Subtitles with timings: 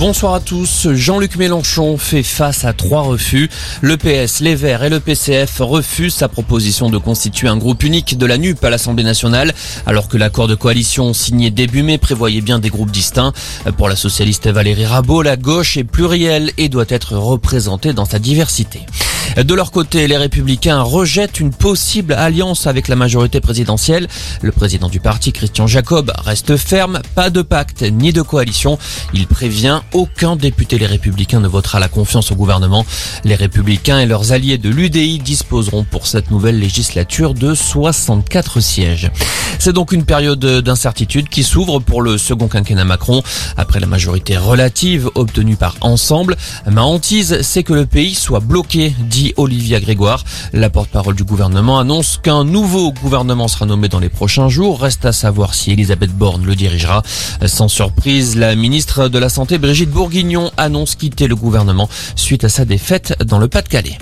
[0.00, 0.88] Bonsoir à tous.
[0.94, 3.50] Jean-Luc Mélenchon fait face à trois refus.
[3.82, 8.16] Le PS, les Verts et le PCF refusent sa proposition de constituer un groupe unique
[8.16, 9.52] de la NUP à l'Assemblée nationale,
[9.84, 13.34] alors que l'accord de coalition signé début mai prévoyait bien des groupes distincts.
[13.76, 18.18] Pour la socialiste Valérie Rabault, la gauche est plurielle et doit être représentée dans sa
[18.18, 18.86] diversité.
[19.36, 24.08] De leur côté, les républicains rejettent une possible alliance avec la majorité présidentielle.
[24.42, 28.78] Le président du parti, Christian Jacob, reste ferme, pas de pacte ni de coalition.
[29.14, 32.84] Il prévient, aucun député les républicains ne votera la confiance au gouvernement.
[33.24, 39.10] Les républicains et leurs alliés de l'UDI disposeront pour cette nouvelle législature de 64 sièges.
[39.58, 43.22] C'est donc une période d'incertitude qui s'ouvre pour le second quinquennat Macron.
[43.56, 46.36] Après la majorité relative obtenue par Ensemble,
[46.70, 48.94] ma hantise, c'est que le pays soit bloqué,
[49.36, 50.24] Olivia Grégoire.
[50.52, 54.80] La porte-parole du gouvernement annonce qu'un nouveau gouvernement sera nommé dans les prochains jours.
[54.80, 57.02] Reste à savoir si Elisabeth Borne le dirigera.
[57.46, 62.48] Sans surprise, la ministre de la Santé, Brigitte Bourguignon, annonce quitter le gouvernement suite à
[62.48, 63.98] sa défaite dans le Pas-de-Calais.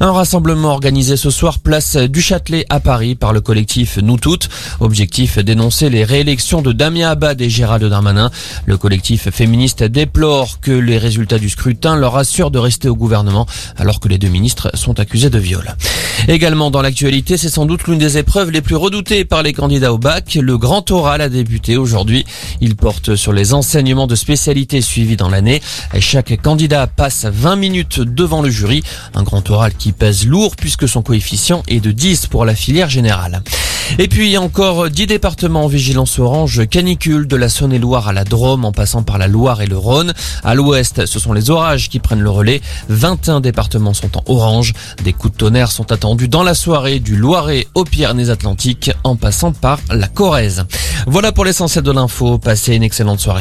[0.00, 4.48] Un rassemblement organisé ce soir place du Châtelet à Paris par le collectif Nous Toutes.
[4.80, 8.30] Objectif dénoncer les réélections de Damien Abad et Gérald Darmanin.
[8.66, 13.46] Le collectif féministe déplore que les résultats du scrutin leur assurent de rester au gouvernement
[13.76, 15.76] alors que les deux ministres sont accusés de viol.
[16.30, 19.94] Également dans l'actualité, c'est sans doute l'une des épreuves les plus redoutées par les candidats
[19.94, 20.34] au bac.
[20.38, 22.26] Le grand oral a débuté aujourd'hui.
[22.60, 25.62] Il porte sur les enseignements de spécialité suivis dans l'année.
[26.00, 28.82] Chaque candidat passe 20 minutes devant le jury.
[29.14, 32.90] Un grand oral qui pèse lourd puisque son coefficient est de 10 pour la filière
[32.90, 33.42] générale.
[33.98, 38.66] Et puis encore 10 départements en vigilance orange canicule de la Saône-et-Loire à la Drôme
[38.66, 40.12] en passant par la Loire et le Rhône.
[40.44, 42.60] À l'ouest, ce sont les orages qui prennent le relais.
[42.90, 44.74] 21 départements sont en orange.
[45.04, 49.52] Des coups de tonnerre sont attendus dans la soirée du Loiret aux Pyrénées-Atlantiques en passant
[49.52, 50.64] par la Corrèze.
[51.06, 52.38] Voilà pour l'essentiel de l'info.
[52.38, 53.36] Passez une excellente soirée.